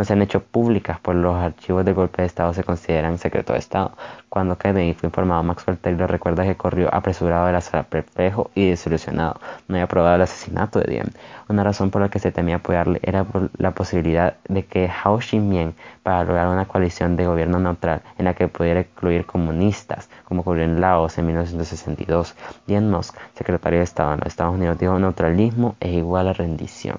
no 0.00 0.04
se 0.04 0.14
han 0.14 0.22
hecho 0.22 0.40
públicas, 0.40 0.98
por 0.98 1.14
los 1.14 1.36
archivos 1.36 1.84
del 1.84 1.92
golpe 1.92 2.22
de 2.22 2.26
Estado 2.26 2.54
se 2.54 2.64
consideran 2.64 3.18
secreto 3.18 3.52
de 3.52 3.58
Estado. 3.58 3.92
Cuando 4.30 4.56
Kennedy 4.56 4.94
fue 4.94 5.08
informado, 5.08 5.42
Maxwell 5.42 5.76
Taylor 5.76 6.10
recuerda 6.10 6.42
que 6.42 6.56
corrió 6.56 6.88
apresurado 6.90 7.44
de 7.44 7.52
la 7.52 7.60
sala 7.60 7.82
perplejo 7.82 8.50
y 8.54 8.70
desilusionado. 8.70 9.38
No 9.68 9.74
había 9.74 9.86
probado 9.88 10.16
el 10.16 10.22
asesinato 10.22 10.78
de 10.78 10.90
Diem. 10.90 11.08
Una 11.50 11.64
razón 11.64 11.90
por 11.90 12.00
la 12.00 12.08
que 12.08 12.18
se 12.18 12.32
temía 12.32 12.56
apoyarle 12.56 12.98
era 13.02 13.24
por 13.24 13.50
la 13.58 13.72
posibilidad 13.72 14.36
de 14.48 14.64
que 14.64 14.90
Ho 15.04 15.20
Chi 15.20 15.38
Minh, 15.38 15.74
para 16.02 16.24
lograr 16.24 16.48
una 16.48 16.64
coalición 16.64 17.16
de 17.16 17.26
gobierno 17.26 17.58
neutral 17.58 18.00
en 18.16 18.24
la 18.24 18.32
que 18.32 18.48
pudiera 18.48 18.80
incluir 18.80 19.26
comunistas, 19.26 20.08
como 20.24 20.40
ocurrió 20.40 20.64
en 20.64 20.80
Laos 20.80 21.18
en 21.18 21.26
1962, 21.26 22.34
Diem 22.66 22.88
Musk, 22.88 23.18
secretario 23.34 23.80
de 23.80 23.84
Estado 23.84 24.14
en 24.14 24.20
los 24.20 24.28
Estados 24.28 24.54
Unidos, 24.54 24.78
dijo 24.78 24.98
neutralismo 24.98 25.76
es 25.78 25.92
igual 25.92 26.28
a 26.28 26.32
rendición 26.32 26.96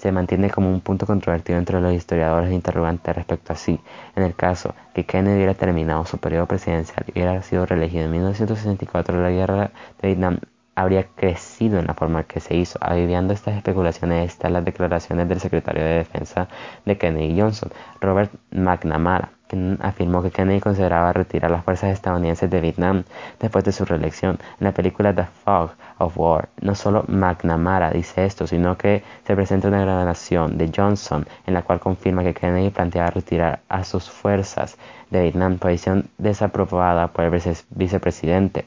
se 0.00 0.12
mantiene 0.12 0.50
como 0.50 0.70
un 0.70 0.80
punto 0.80 1.04
controvertido 1.06 1.58
entre 1.58 1.80
los 1.80 1.92
historiadores 1.92 2.50
e 2.50 2.54
interrogantes 2.54 3.14
respecto 3.14 3.52
a 3.52 3.56
sí. 3.56 3.78
En 4.16 4.22
el 4.22 4.34
caso 4.34 4.74
que 4.94 5.04
Kennedy 5.04 5.36
hubiera 5.36 5.54
terminado 5.54 6.06
su 6.06 6.16
periodo 6.16 6.46
presidencial 6.46 7.04
y 7.08 7.12
hubiera 7.12 7.42
sido 7.42 7.66
reelegido 7.66 8.04
en 8.04 8.12
1964, 8.12 9.20
la 9.20 9.30
guerra 9.30 9.72
de 10.00 10.08
Vietnam 10.08 10.38
habría 10.80 11.04
crecido 11.14 11.78
en 11.78 11.86
la 11.86 11.94
forma 11.94 12.24
que 12.24 12.40
se 12.40 12.56
hizo. 12.56 12.78
Aviviando 12.80 13.34
estas 13.34 13.56
especulaciones 13.56 14.30
están 14.30 14.54
las 14.54 14.64
declaraciones 14.64 15.28
del 15.28 15.40
secretario 15.40 15.84
de 15.84 15.94
Defensa 15.94 16.48
de 16.84 16.96
Kennedy 16.96 17.38
Johnson, 17.38 17.70
Robert 18.00 18.32
McNamara, 18.50 19.30
quien 19.46 19.78
afirmó 19.82 20.22
que 20.22 20.30
Kennedy 20.30 20.60
consideraba 20.60 21.12
retirar 21.12 21.50
las 21.50 21.64
fuerzas 21.64 21.92
estadounidenses 21.92 22.50
de 22.50 22.60
Vietnam 22.60 23.04
después 23.40 23.64
de 23.64 23.72
su 23.72 23.84
reelección. 23.84 24.38
En 24.58 24.64
la 24.64 24.72
película 24.72 25.14
The 25.14 25.26
Fog 25.44 25.72
of 25.98 26.16
War, 26.16 26.48
no 26.62 26.74
solo 26.74 27.04
McNamara 27.08 27.90
dice 27.90 28.24
esto, 28.24 28.46
sino 28.46 28.78
que 28.78 29.02
se 29.26 29.34
presenta 29.34 29.68
una 29.68 29.82
grabación 29.82 30.56
de 30.56 30.72
Johnson 30.74 31.26
en 31.46 31.54
la 31.54 31.62
cual 31.62 31.80
confirma 31.80 32.22
que 32.22 32.32
Kennedy 32.32 32.70
planteaba 32.70 33.10
retirar 33.10 33.60
a 33.68 33.84
sus 33.84 34.08
fuerzas 34.08 34.78
de 35.10 35.22
Vietnam, 35.22 35.58
posición 35.58 36.08
desaprobada 36.16 37.08
por 37.08 37.24
el 37.24 37.42
vicepresidente. 37.70 38.64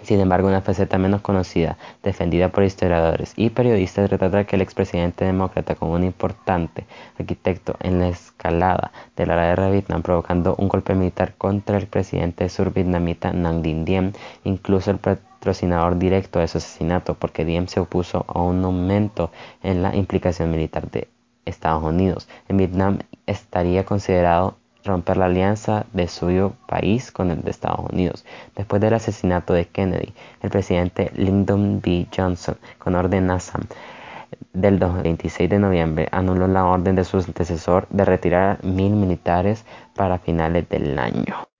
Sin 0.00 0.18
embargo, 0.20 0.48
una 0.48 0.62
faceta 0.62 0.98
menos 0.98 1.20
conocida, 1.20 1.76
defendida 2.02 2.48
por 2.48 2.64
historiadores 2.64 3.34
y 3.36 3.50
periodistas, 3.50 4.10
retrata 4.10 4.44
que 4.44 4.56
el 4.56 4.62
expresidente 4.62 5.24
demócrata 5.24 5.74
como 5.74 5.92
un 5.92 6.02
importante 6.02 6.86
arquitecto 7.18 7.76
en 7.80 8.00
la 8.00 8.08
escalada 8.08 8.90
de 9.16 9.26
la 9.26 9.36
guerra 9.36 9.66
de 9.66 9.72
Vietnam, 9.72 10.02
provocando 10.02 10.56
un 10.56 10.68
golpe 10.68 10.94
militar 10.94 11.34
contra 11.36 11.76
el 11.76 11.86
presidente 11.86 12.48
survietnamita 12.48 13.32
Nang 13.32 13.62
Dinh 13.62 13.84
Diem, 13.84 14.12
incluso 14.44 14.90
el 14.90 14.98
patrocinador 14.98 15.98
directo 15.98 16.40
de 16.40 16.48
su 16.48 16.58
asesinato, 16.58 17.14
porque 17.14 17.44
Diem 17.44 17.68
se 17.68 17.78
opuso 17.78 18.24
a 18.26 18.40
un 18.40 18.64
aumento 18.64 19.30
en 19.62 19.82
la 19.82 19.94
implicación 19.94 20.50
militar 20.50 20.90
de 20.90 21.08
Estados 21.44 21.84
Unidos. 21.84 22.28
En 22.48 22.56
Vietnam 22.56 22.98
estaría 23.26 23.84
considerado 23.84 24.56
romper 24.84 25.16
la 25.16 25.26
alianza 25.26 25.86
de 25.92 26.08
su 26.08 26.52
país 26.66 27.12
con 27.12 27.30
el 27.30 27.42
de 27.42 27.50
Estados 27.50 27.90
Unidos. 27.90 28.24
Después 28.56 28.80
del 28.80 28.94
asesinato 28.94 29.52
de 29.52 29.66
Kennedy, 29.66 30.12
el 30.42 30.50
presidente 30.50 31.10
Lyndon 31.14 31.80
B. 31.80 32.06
Johnson, 32.14 32.56
con 32.78 32.94
orden 32.94 33.26
NASAM, 33.26 33.62
del 34.52 34.78
26 34.78 35.48
de 35.48 35.58
noviembre 35.58 36.08
anuló 36.10 36.46
la 36.48 36.64
orden 36.64 36.96
de 36.96 37.04
su 37.04 37.18
antecesor 37.18 37.86
de 37.90 38.04
retirar 38.04 38.62
mil 38.64 38.92
militares 38.92 39.64
para 39.94 40.18
finales 40.18 40.68
del 40.68 40.98
año. 40.98 41.51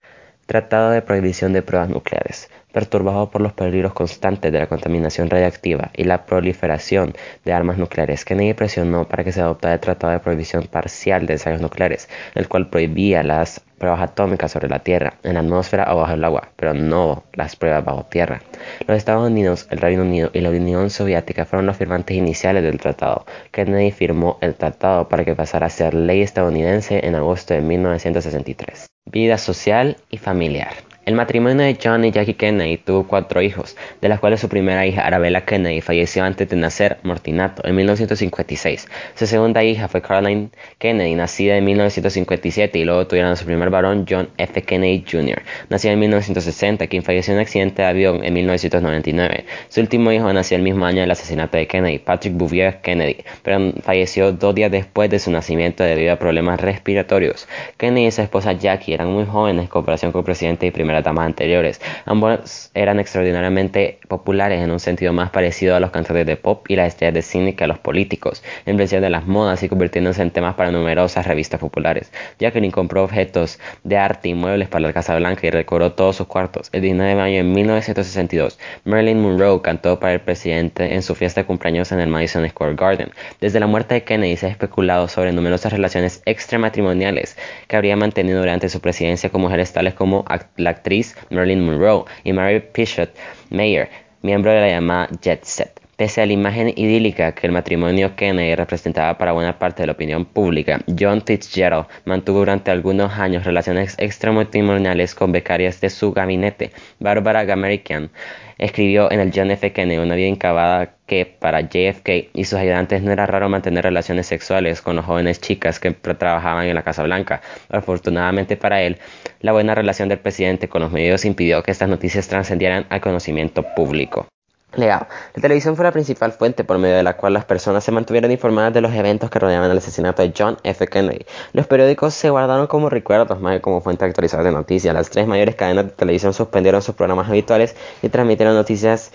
Tratado 0.52 0.90
de 0.90 1.00
prohibición 1.00 1.54
de 1.54 1.62
pruebas 1.62 1.88
nucleares. 1.88 2.50
Perturbado 2.72 3.30
por 3.30 3.40
los 3.40 3.54
peligros 3.54 3.94
constantes 3.94 4.52
de 4.52 4.58
la 4.58 4.66
contaminación 4.66 5.30
radiactiva 5.30 5.88
y 5.96 6.04
la 6.04 6.26
proliferación 6.26 7.14
de 7.42 7.54
armas 7.54 7.78
nucleares, 7.78 8.26
Kennedy 8.26 8.52
presionó 8.52 9.08
para 9.08 9.24
que 9.24 9.32
se 9.32 9.40
adoptara 9.40 9.72
el 9.72 9.80
Tratado 9.80 10.12
de 10.12 10.18
Prohibición 10.18 10.64
Parcial 10.64 11.24
de 11.24 11.32
Ensayos 11.32 11.62
Nucleares, 11.62 12.10
el 12.34 12.48
cual 12.48 12.68
prohibía 12.68 13.22
las 13.22 13.60
pruebas 13.78 14.02
atómicas 14.02 14.52
sobre 14.52 14.68
la 14.68 14.80
Tierra, 14.80 15.14
en 15.22 15.32
la 15.32 15.40
atmósfera 15.40 15.86
o 15.90 15.96
bajo 15.96 16.12
el 16.12 16.22
agua, 16.22 16.50
pero 16.56 16.74
no 16.74 17.24
las 17.32 17.56
pruebas 17.56 17.82
bajo 17.86 18.04
tierra. 18.04 18.42
Los 18.86 18.98
Estados 18.98 19.26
Unidos, 19.26 19.66
el 19.70 19.78
Reino 19.78 20.02
Unido 20.02 20.28
y 20.34 20.42
la 20.42 20.50
Unión 20.50 20.90
Soviética 20.90 21.46
fueron 21.46 21.64
los 21.64 21.78
firmantes 21.78 22.14
iniciales 22.14 22.62
del 22.62 22.78
tratado. 22.78 23.24
Kennedy 23.52 23.90
firmó 23.90 24.36
el 24.42 24.54
tratado 24.54 25.08
para 25.08 25.24
que 25.24 25.34
pasara 25.34 25.68
a 25.68 25.70
ser 25.70 25.94
ley 25.94 26.20
estadounidense 26.20 27.06
en 27.06 27.14
agosto 27.14 27.54
de 27.54 27.62
1963. 27.62 28.91
Vida 29.04 29.38
social 29.38 29.96
y 30.10 30.18
familiar. 30.18 30.91
El 31.04 31.16
matrimonio 31.16 31.64
de 31.64 31.76
John 31.82 32.04
y 32.04 32.12
Jackie 32.12 32.34
Kennedy 32.34 32.76
tuvo 32.76 33.08
cuatro 33.08 33.42
hijos, 33.42 33.76
de 34.00 34.08
las 34.08 34.20
cuales 34.20 34.38
su 34.38 34.48
primera 34.48 34.86
hija, 34.86 35.04
Arabella 35.04 35.44
Kennedy, 35.44 35.80
falleció 35.80 36.22
antes 36.22 36.48
de 36.48 36.54
nacer 36.54 36.98
Mortinato 37.02 37.66
en 37.66 37.74
1956. 37.74 38.86
Su 39.16 39.26
segunda 39.26 39.64
hija 39.64 39.88
fue 39.88 40.00
Caroline 40.00 40.50
Kennedy, 40.78 41.16
nacida 41.16 41.56
en 41.56 41.64
1957, 41.64 42.78
y 42.78 42.84
luego 42.84 43.08
tuvieron 43.08 43.32
a 43.32 43.36
su 43.36 43.44
primer 43.44 43.68
varón, 43.70 44.06
John 44.08 44.28
F. 44.38 44.62
Kennedy 44.62 45.04
Jr., 45.10 45.42
nacido 45.70 45.94
en 45.94 45.98
1960, 45.98 46.86
quien 46.86 47.02
falleció 47.02 47.32
en 47.32 47.38
un 47.38 47.42
accidente 47.42 47.82
de 47.82 47.88
avión 47.88 48.22
en 48.22 48.32
1999. 48.34 49.44
Su 49.70 49.80
último 49.80 50.12
hijo 50.12 50.32
nació 50.32 50.56
el 50.56 50.62
mismo 50.62 50.86
año 50.86 51.00
del 51.00 51.10
asesinato 51.10 51.56
de 51.56 51.66
Kennedy, 51.66 51.98
Patrick 51.98 52.34
Bouvier 52.34 52.80
Kennedy, 52.80 53.24
pero 53.42 53.72
falleció 53.82 54.30
dos 54.30 54.54
días 54.54 54.70
después 54.70 55.10
de 55.10 55.18
su 55.18 55.32
nacimiento 55.32 55.82
debido 55.82 56.12
a 56.12 56.16
problemas 56.16 56.60
respiratorios. 56.60 57.48
Kennedy 57.76 58.06
y 58.06 58.12
su 58.12 58.22
esposa 58.22 58.52
Jackie 58.52 58.94
eran 58.94 59.08
muy 59.08 59.26
jóvenes 59.26 59.64
en 59.64 59.68
comparación 59.68 60.12
con 60.12 60.20
el 60.20 60.26
presidente 60.26 60.66
y 60.66 60.70
primer 60.70 60.91
damas 61.00 61.26
anteriores. 61.26 61.80
Ambos 62.04 62.70
eran 62.74 63.00
extraordinariamente 63.00 63.98
populares 64.08 64.60
en 64.60 64.70
un 64.70 64.80
sentido 64.80 65.12
más 65.12 65.30
parecido 65.30 65.74
a 65.74 65.80
los 65.80 65.90
cantantes 65.90 66.26
de 66.26 66.36
pop 66.36 66.66
y 66.68 66.76
las 66.76 66.88
estrellas 66.88 67.14
de 67.14 67.22
cine 67.22 67.54
que 67.54 67.64
a 67.64 67.66
los 67.66 67.78
políticos, 67.78 68.42
influenciando 68.66 69.06
de 69.06 69.10
las 69.10 69.26
modas 69.26 69.62
y 69.62 69.68
convirtiéndose 69.68 70.22
en 70.22 70.30
temas 70.30 70.54
para 70.54 70.70
numerosas 70.70 71.26
revistas 71.26 71.60
populares. 71.60 72.12
Jacqueline 72.38 72.70
compró 72.70 73.04
objetos 73.04 73.58
de 73.84 73.96
arte 73.96 74.28
y 74.28 74.34
muebles 74.34 74.68
para 74.68 74.86
la 74.86 74.92
Casa 74.92 75.16
Blanca 75.16 75.46
y 75.46 75.50
decoró 75.50 75.92
todos 75.92 76.16
sus 76.16 76.26
cuartos. 76.26 76.68
El 76.72 76.82
19 76.82 77.10
de 77.10 77.16
mayo 77.16 77.36
de 77.36 77.44
1962, 77.44 78.58
Marilyn 78.84 79.20
Monroe 79.20 79.62
cantó 79.62 79.98
para 79.98 80.12
el 80.12 80.20
presidente 80.20 80.94
en 80.94 81.02
su 81.02 81.14
fiesta 81.14 81.42
de 81.42 81.46
cumpleaños 81.46 81.92
en 81.92 82.00
el 82.00 82.08
Madison 82.08 82.48
Square 82.48 82.74
Garden. 82.74 83.10
Desde 83.40 83.60
la 83.60 83.66
muerte 83.66 83.94
de 83.94 84.04
Kennedy 84.04 84.36
se 84.36 84.46
ha 84.46 84.50
especulado 84.50 85.08
sobre 85.08 85.32
numerosas 85.32 85.72
relaciones 85.72 86.22
extramatrimoniales 86.26 87.36
que 87.68 87.76
habría 87.76 87.96
mantenido 87.96 88.40
durante 88.40 88.68
su 88.68 88.80
presidencia 88.80 89.30
con 89.30 89.40
mujeres 89.40 89.72
tales 89.72 89.94
como 89.94 90.24
la 90.56 90.70
actriz 90.82 91.14
Marilyn 91.30 91.64
Monroe 91.64 92.04
y 92.24 92.32
Mary 92.32 92.60
Pichot 92.60 93.10
Mayer, 93.50 93.88
miembro 94.22 94.50
de 94.50 94.60
la 94.60 94.68
llamada 94.68 95.08
Jet 95.22 95.44
Set. 95.44 95.81
Pese 95.96 96.22
a 96.22 96.26
la 96.26 96.32
imagen 96.32 96.70
idílica 96.70 97.32
que 97.32 97.46
el 97.46 97.52
matrimonio 97.52 98.16
Kennedy 98.16 98.54
representaba 98.54 99.18
para 99.18 99.32
buena 99.32 99.58
parte 99.58 99.82
de 99.82 99.88
la 99.88 99.92
opinión 99.92 100.24
pública, 100.24 100.80
John 100.98 101.20
Fitzgerald 101.20 101.86
mantuvo 102.06 102.38
durante 102.38 102.70
algunos 102.70 103.12
años 103.18 103.44
relaciones 103.44 103.94
extramatrimoniales 103.98 105.14
con 105.14 105.32
becarias 105.32 105.82
de 105.82 105.90
su 105.90 106.12
gabinete. 106.12 106.72
Barbara 106.98 107.44
Gamerican 107.44 108.10
escribió 108.56 109.12
en 109.12 109.20
el 109.20 109.32
John 109.34 109.50
F. 109.50 109.70
Kennedy 109.72 109.98
una 109.98 110.14
vida 110.14 110.28
incavada 110.28 110.94
que 111.06 111.26
para 111.26 111.60
JFK 111.60 112.30
y 112.32 112.44
sus 112.44 112.58
ayudantes 112.58 113.02
no 113.02 113.12
era 113.12 113.26
raro 113.26 113.50
mantener 113.50 113.84
relaciones 113.84 114.26
sexuales 114.26 114.80
con 114.80 114.96
las 114.96 115.04
jóvenes 115.04 115.42
chicas 115.42 115.78
que 115.78 115.90
trabajaban 115.90 116.66
en 116.66 116.74
la 116.74 116.84
Casa 116.84 117.02
Blanca. 117.02 117.42
Afortunadamente 117.68 118.56
para 118.56 118.80
él, 118.80 118.96
la 119.40 119.52
buena 119.52 119.74
relación 119.74 120.08
del 120.08 120.20
presidente 120.20 120.70
con 120.70 120.80
los 120.80 120.90
medios 120.90 121.26
impidió 121.26 121.62
que 121.62 121.70
estas 121.70 121.90
noticias 121.90 122.28
trascendieran 122.28 122.86
al 122.88 123.02
conocimiento 123.02 123.62
público. 123.76 124.26
Legado. 124.74 125.06
La 125.34 125.42
televisión 125.42 125.76
fue 125.76 125.84
la 125.84 125.92
principal 125.92 126.32
fuente 126.32 126.64
por 126.64 126.78
medio 126.78 126.96
de 126.96 127.02
la 127.02 127.16
cual 127.16 127.34
las 127.34 127.44
personas 127.44 127.84
se 127.84 127.92
mantuvieron 127.92 128.30
informadas 128.30 128.72
de 128.72 128.80
los 128.80 128.92
eventos 128.92 129.28
que 129.28 129.38
rodeaban 129.38 129.70
el 129.70 129.76
asesinato 129.76 130.22
de 130.22 130.32
John 130.36 130.56
F. 130.62 130.86
Kennedy. 130.86 131.26
Los 131.52 131.66
periódicos 131.66 132.14
se 132.14 132.30
guardaron 132.30 132.66
como 132.66 132.88
recuerdos 132.88 133.38
más 133.38 133.56
que 133.56 133.60
como 133.60 133.82
fuente 133.82 134.06
actualizada 134.06 134.44
de 134.44 134.52
noticias. 134.52 134.94
Las 134.94 135.10
tres 135.10 135.26
mayores 135.26 135.56
cadenas 135.56 135.86
de 135.86 135.90
televisión 135.90 136.32
suspendieron 136.32 136.80
sus 136.80 136.94
programas 136.94 137.28
habituales 137.28 137.76
y 138.00 138.08
transmitieron 138.08 138.54
noticias 138.54 139.12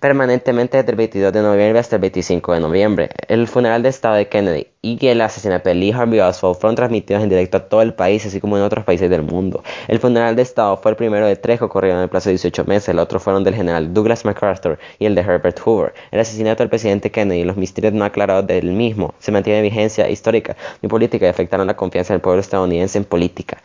permanentemente 0.00 0.76
desde 0.76 0.90
el 0.90 0.96
22 0.96 1.32
de 1.32 1.42
noviembre 1.42 1.78
hasta 1.78 1.96
el 1.96 2.02
25 2.02 2.52
de 2.52 2.60
noviembre. 2.60 3.10
El 3.28 3.46
funeral 3.48 3.82
de 3.82 3.88
Estado 3.88 4.14
de 4.14 4.28
Kennedy 4.28 4.66
y 4.80 5.06
el 5.06 5.20
asesinato 5.20 5.68
de 5.68 5.74
Lee 5.74 5.92
Harvey 5.92 6.20
Oswald 6.20 6.56
fueron 6.56 6.76
transmitidos 6.76 7.22
en 7.22 7.28
directo 7.28 7.56
a 7.56 7.68
todo 7.68 7.82
el 7.82 7.94
país, 7.94 8.24
así 8.24 8.40
como 8.40 8.56
en 8.56 8.62
otros 8.62 8.84
países 8.84 9.10
del 9.10 9.22
mundo. 9.22 9.62
El 9.88 9.98
funeral 9.98 10.36
de 10.36 10.42
Estado 10.42 10.76
fue 10.76 10.92
el 10.92 10.96
primero 10.96 11.26
de 11.26 11.36
tres 11.36 11.58
que 11.58 11.64
ocurrieron 11.64 11.98
en 11.98 12.04
el 12.04 12.08
plazo 12.08 12.28
de 12.28 12.34
18 12.34 12.64
meses, 12.64 12.94
los 12.94 13.04
otros 13.04 13.22
fueron 13.22 13.44
del 13.44 13.54
general 13.54 13.92
Douglas 13.92 14.24
MacArthur 14.24 14.78
y 14.98 15.06
el 15.06 15.14
de 15.14 15.22
Herbert 15.22 15.58
Hoover. 15.60 15.94
El 16.10 16.20
asesinato 16.20 16.62
del 16.62 16.70
presidente 16.70 17.10
Kennedy 17.10 17.40
y 17.40 17.44
los 17.44 17.56
misterios 17.56 17.92
no 17.92 18.04
aclarados 18.04 18.46
del 18.46 18.70
mismo 18.72 19.14
se 19.18 19.32
mantienen 19.32 19.64
en 19.64 19.70
vigencia 19.70 20.08
histórica 20.08 20.56
y 20.80 20.88
política 20.88 21.26
y 21.26 21.28
afectaron 21.28 21.66
la 21.66 21.76
confianza 21.76 22.14
del 22.14 22.20
pueblo 22.20 22.40
estadounidense 22.40 22.98
en 22.98 23.04
política 23.04 23.58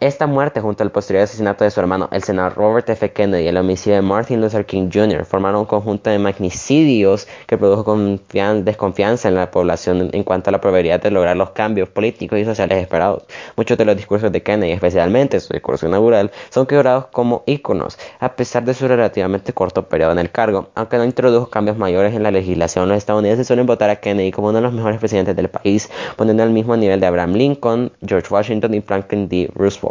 Esta 0.00 0.26
muerte, 0.26 0.60
junto 0.60 0.82
al 0.82 0.90
posterior 0.90 1.22
asesinato 1.22 1.62
de 1.62 1.70
su 1.70 1.78
hermano, 1.78 2.08
el 2.10 2.24
senador 2.24 2.56
Robert 2.56 2.90
F. 2.90 3.12
Kennedy, 3.12 3.44
y 3.44 3.46
el 3.46 3.56
homicidio 3.56 3.94
de 3.94 4.02
Martin 4.02 4.40
Luther 4.40 4.66
King 4.66 4.90
Jr., 4.92 5.24
formaron 5.24 5.60
un 5.60 5.66
conjunto 5.66 6.10
de 6.10 6.18
magnicidios 6.18 7.28
que 7.46 7.56
produjo 7.56 7.96
desconfianza 7.96 9.28
en 9.28 9.36
la 9.36 9.52
población 9.52 10.10
en 10.12 10.24
cuanto 10.24 10.50
a 10.50 10.52
la 10.52 10.60
probabilidad 10.60 11.00
de 11.00 11.12
lograr 11.12 11.36
los 11.36 11.50
cambios 11.50 11.88
políticos 11.88 12.40
y 12.40 12.44
sociales 12.44 12.82
esperados. 12.82 13.22
Muchos 13.56 13.78
de 13.78 13.84
los 13.84 13.96
discursos 13.96 14.32
de 14.32 14.42
Kennedy, 14.42 14.72
especialmente 14.72 15.38
su 15.38 15.52
discurso 15.52 15.86
inaugural, 15.86 16.32
son 16.50 16.66
quebrados 16.66 17.06
como 17.12 17.44
íconos, 17.46 17.96
a 18.18 18.34
pesar 18.34 18.64
de 18.64 18.74
su 18.74 18.88
relativamente 18.88 19.52
corto 19.52 19.88
periodo 19.88 20.10
en 20.10 20.18
el 20.18 20.32
cargo. 20.32 20.70
Aunque 20.74 20.98
no 20.98 21.04
introdujo 21.04 21.50
cambios 21.50 21.78
mayores 21.78 22.14
en 22.14 22.24
la 22.24 22.32
legislación, 22.32 22.88
los 22.88 22.98
estadounidenses 22.98 23.46
suelen 23.46 23.66
votar 23.66 23.90
a 23.90 23.96
Kennedy 23.96 24.32
como 24.32 24.48
uno 24.48 24.56
de 24.56 24.62
los 24.62 24.72
mejores 24.72 24.98
presidentes 24.98 25.36
del 25.36 25.48
país, 25.48 25.88
poniendo 26.16 26.42
al 26.42 26.50
mismo 26.50 26.76
nivel 26.76 26.98
de 26.98 27.06
Abraham 27.06 27.34
Lincoln, 27.34 27.92
George 28.04 28.26
Washington 28.28 28.74
y 28.74 28.80
Franklin 28.80 29.28
D. 29.28 29.48
Roosevelt. 29.54 29.83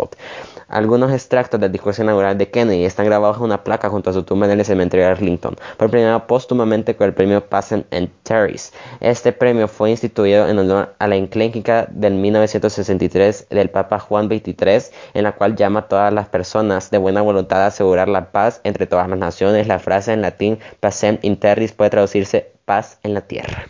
Algunos 0.67 1.11
extractos 1.11 1.59
del 1.59 1.71
discurso 1.71 2.01
inaugural 2.01 2.37
de 2.37 2.49
Kennedy 2.49 2.85
están 2.85 3.05
grabados 3.05 3.37
en 3.37 3.43
una 3.43 3.63
placa 3.63 3.89
junto 3.89 4.09
a 4.09 4.13
su 4.13 4.23
tumba 4.23 4.51
en 4.51 4.59
el 4.59 4.65
cementerio 4.65 5.05
de 5.05 5.11
Arlington, 5.11 5.55
por 5.77 5.89
premiado 5.89 6.25
póstumamente 6.25 6.95
con 6.95 7.07
el 7.07 7.13
premio 7.13 7.45
Passant 7.47 7.85
and 7.93 8.09
Terrace. 8.23 8.71
Este 8.99 9.31
premio 9.31 9.67
fue 9.67 9.91
instituido 9.91 10.47
en 10.47 10.57
honor 10.57 10.95
a 10.97 11.07
la 11.07 11.15
encíclica 11.15 11.87
del 11.91 12.13
1963 12.15 13.47
del 13.49 13.69
Papa 13.69 13.99
Juan 13.99 14.27
XXIII, 14.27 14.91
en 15.13 15.23
la 15.23 15.33
cual 15.33 15.55
llama 15.55 15.81
a 15.81 15.87
todas 15.87 16.13
las 16.13 16.27
personas 16.27 16.89
de 16.89 16.97
buena 16.97 17.21
voluntad 17.21 17.61
a 17.61 17.67
asegurar 17.67 18.09
la 18.09 18.31
paz 18.31 18.61
entre 18.63 18.87
todas 18.87 19.07
las 19.07 19.19
naciones. 19.19 19.67
La 19.67 19.79
frase 19.79 20.13
en 20.13 20.21
latín 20.21 20.59
Pacem 20.79 21.19
in 21.21 21.37
Terris 21.37 21.71
puede 21.71 21.91
traducirse 21.91 22.51
paz 22.65 22.97
en 23.03 23.13
la 23.13 23.21
tierra. 23.21 23.67